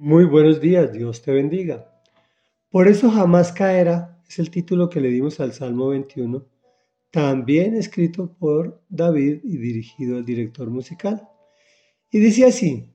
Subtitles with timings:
[0.00, 1.92] Muy buenos días, Dios te bendiga.
[2.70, 6.46] Por eso jamás caerá es el título que le dimos al Salmo 21,
[7.10, 11.28] también escrito por David y dirigido al director musical.
[12.12, 12.94] Y dice así,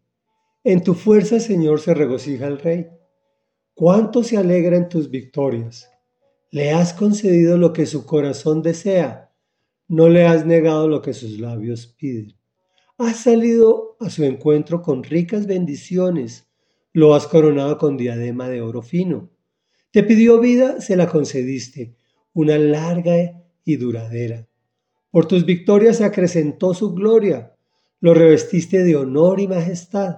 [0.64, 2.88] en tu fuerza, Señor, se regocija el Rey.
[3.74, 5.90] ¿Cuánto se alegra en tus victorias?
[6.52, 9.30] Le has concedido lo que su corazón desea,
[9.90, 12.34] no le has negado lo que sus labios piden.
[12.98, 16.48] Has salido a su encuentro con ricas bendiciones,
[16.94, 19.32] lo has coronado con diadema de oro fino.
[19.92, 21.96] Te pidió vida, se la concediste,
[22.34, 24.48] una larga y duradera.
[25.10, 27.56] Por tus victorias se acrecentó su gloria,
[28.00, 30.18] lo revestiste de honor y majestad.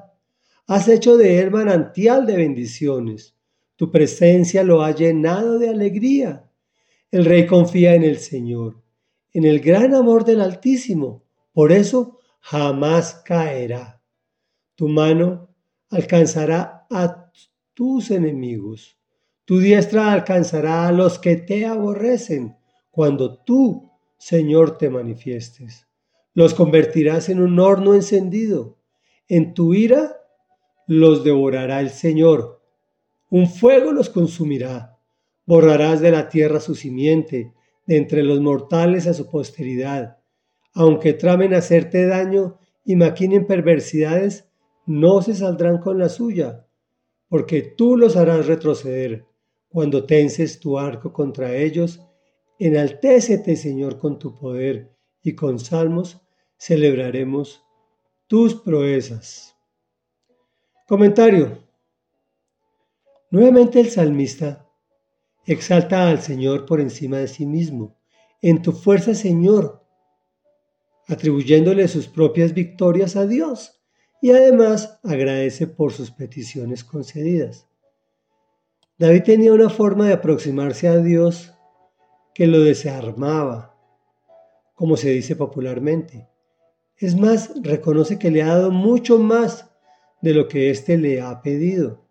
[0.68, 3.36] Has hecho de él manantial de bendiciones.
[3.76, 6.50] Tu presencia lo ha llenado de alegría.
[7.12, 8.82] El rey confía en el Señor,
[9.32, 11.24] en el gran amor del Altísimo.
[11.54, 14.02] Por eso jamás caerá.
[14.76, 15.55] Tu mano
[15.90, 17.32] alcanzará a
[17.74, 18.98] tus enemigos.
[19.46, 22.58] Tu diestra alcanzará a los que te aborrecen
[22.90, 25.88] cuando tú, Señor, te manifiestes.
[26.34, 28.78] Los convertirás en un horno encendido.
[29.28, 30.18] En tu ira
[30.88, 32.62] los devorará el Señor.
[33.30, 34.98] Un fuego los consumirá.
[35.46, 37.54] Borrarás de la tierra su simiente,
[37.86, 40.18] de entre los mortales a su posteridad.
[40.74, 44.48] Aunque tramen hacerte daño y maquinen perversidades,
[44.86, 46.68] no se saldrán con la suya,
[47.28, 49.26] porque tú los harás retroceder.
[49.68, 52.02] Cuando tenses tu arco contra ellos,
[52.60, 56.22] enaltécete, Señor, con tu poder, y con salmos
[56.58, 57.64] celebraremos
[58.28, 59.56] tus proezas.
[60.88, 61.64] Comentario.
[63.32, 64.70] Nuevamente el salmista
[65.46, 67.98] exalta al Señor por encima de sí mismo.
[68.42, 69.84] En tu fuerza, Señor,
[71.08, 73.76] atribuyéndole sus propias victorias a Dios
[74.22, 77.68] y además agradece por sus peticiones concedidas.
[78.98, 81.54] David tenía una forma de aproximarse a Dios
[82.34, 83.76] que lo desarmaba,
[84.74, 86.28] como se dice popularmente.
[86.98, 89.70] Es más, reconoce que le ha dado mucho más
[90.22, 92.06] de lo que éste le ha pedido,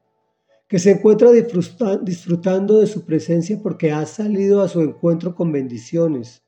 [0.68, 6.42] que se encuentra disfrutando de su presencia porque ha salido a su encuentro con bendiciones.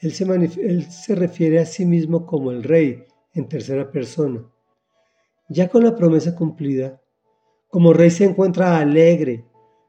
[0.00, 4.44] Él se, él se refiere a sí mismo como el rey, en tercera persona.
[5.48, 7.00] Ya con la promesa cumplida,
[7.68, 9.44] como rey se encuentra alegre,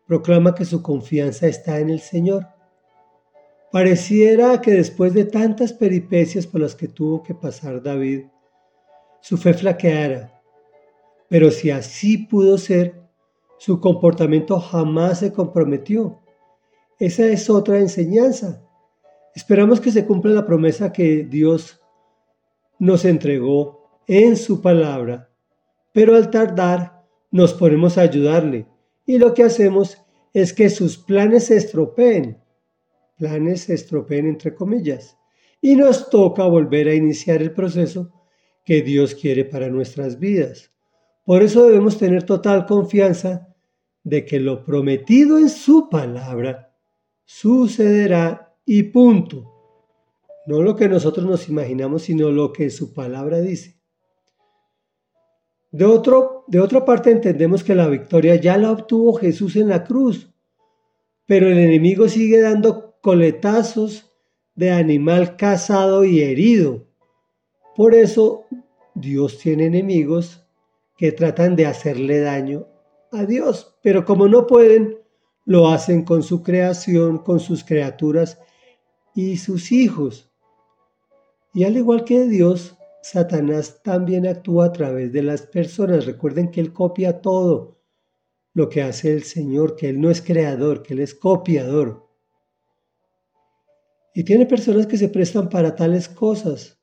[0.07, 2.47] proclama que su confianza está en el Señor.
[3.71, 8.25] Pareciera que después de tantas peripecias por las que tuvo que pasar David,
[9.21, 10.41] su fe flaqueara.
[11.27, 12.99] Pero si así pudo ser,
[13.59, 16.19] su comportamiento jamás se comprometió.
[16.97, 18.63] Esa es otra enseñanza.
[19.35, 21.78] Esperamos que se cumpla la promesa que Dios
[22.79, 25.29] nos entregó en su palabra,
[25.93, 28.65] pero al tardar nos ponemos a ayudarle.
[29.05, 29.97] Y lo que hacemos
[30.33, 32.41] es que sus planes se estropeen,
[33.17, 35.17] planes se estropeen entre comillas,
[35.61, 38.11] y nos toca volver a iniciar el proceso
[38.65, 40.71] que Dios quiere para nuestras vidas.
[41.25, 43.53] Por eso debemos tener total confianza
[44.03, 46.73] de que lo prometido en su palabra
[47.25, 49.58] sucederá y punto
[50.49, 53.79] no lo que nosotros nos imaginamos, sino lo que su palabra dice.
[55.69, 59.83] De, otro, de otra parte entendemos que la victoria ya la obtuvo Jesús en la
[59.83, 60.33] cruz,
[61.27, 64.11] pero el enemigo sigue dando coletazos
[64.55, 66.87] de animal cazado y herido.
[67.75, 68.47] Por eso
[68.95, 70.47] Dios tiene enemigos
[70.97, 72.65] que tratan de hacerle daño
[73.11, 74.97] a Dios, pero como no pueden,
[75.45, 78.39] lo hacen con su creación, con sus criaturas
[79.13, 80.25] y sus hijos.
[81.53, 86.05] Y al igual que Dios, Satanás también actúa a través de las personas.
[86.05, 87.79] Recuerden que Él copia todo
[88.53, 92.07] lo que hace el Señor, que Él no es creador, que Él es copiador.
[94.13, 96.77] Y tiene personas que se prestan para tales cosas.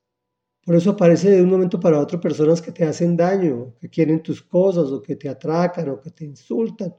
[0.64, 4.20] Por eso aparece de un momento para otro personas que te hacen daño, que quieren
[4.20, 6.92] tus cosas, o que te atracan, o que te insultan,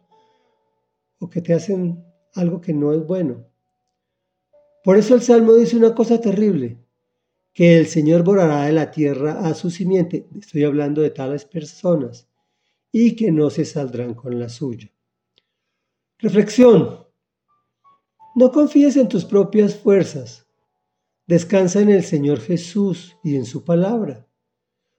[1.20, 2.02] o que te hacen
[2.36, 3.46] algo que no es bueno.
[4.86, 6.87] Por eso el Salmo dice una cosa terrible
[7.58, 12.30] que el Señor borrará de la tierra a su simiente, estoy hablando de tales personas,
[12.92, 14.94] y que no se saldrán con la suya.
[16.20, 17.08] Reflexión.
[18.36, 20.46] No confíes en tus propias fuerzas.
[21.26, 24.28] Descansa en el Señor Jesús y en su palabra,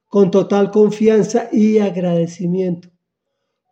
[0.07, 2.89] con total confianza y agradecimiento,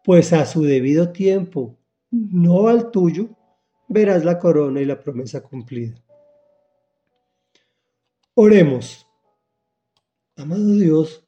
[0.06, 1.78] pues a su debido tiempo,
[2.10, 3.28] no al tuyo,
[3.90, 6.02] verás la corona y la promesa cumplida.
[8.40, 9.08] Oremos.
[10.36, 11.28] Amado Dios,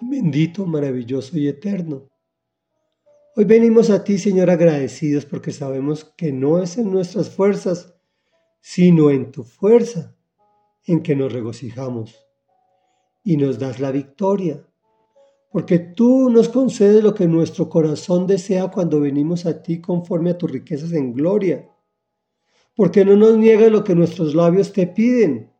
[0.00, 2.08] bendito, maravilloso y eterno,
[3.36, 7.94] Hoy venimos a ti, Señor, agradecidos porque sabemos que no es en nuestras fuerzas,
[8.62, 10.16] sino en tu fuerza
[10.86, 12.16] en que nos regocijamos
[13.22, 14.66] y nos das la victoria,
[15.50, 20.38] porque tú nos concedes lo que nuestro corazón desea cuando venimos a ti conforme a
[20.38, 21.70] tus riquezas en gloria,
[22.74, 25.51] porque no nos niegas lo que nuestros labios te piden,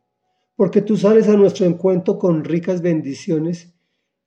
[0.56, 3.74] porque tú sales a nuestro encuentro con ricas bendiciones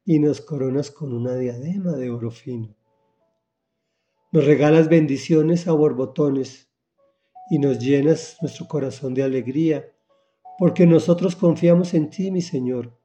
[0.04, 2.76] y nos coronas con una diadema de oro fino.
[4.32, 6.70] Nos regalas bendiciones a borbotones
[7.50, 9.92] y nos llenas nuestro corazón de alegría,
[10.58, 12.98] porque nosotros confiamos en ti, mi Señor,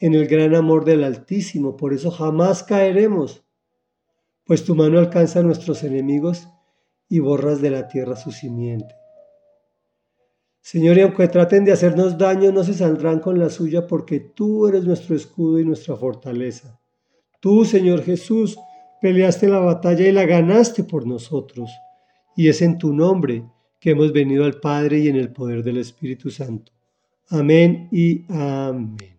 [0.00, 3.44] en el gran amor del Altísimo, por eso jamás caeremos,
[4.44, 6.48] pues tu mano alcanza a nuestros enemigos
[7.08, 9.01] y borras de la tierra su simiente.
[10.62, 14.68] Señor, y aunque traten de hacernos daño, no se saldrán con la suya, porque tú
[14.68, 16.80] eres nuestro escudo y nuestra fortaleza.
[17.40, 18.56] Tú, Señor Jesús,
[19.00, 21.68] peleaste la batalla y la ganaste por nosotros.
[22.36, 23.44] Y es en tu nombre
[23.80, 26.70] que hemos venido al Padre y en el poder del Espíritu Santo.
[27.28, 29.11] Amén y amén.